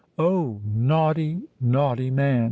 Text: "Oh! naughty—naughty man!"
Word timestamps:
"Oh! 0.17 0.59
naughty—naughty 0.65 2.09
man!" 2.09 2.39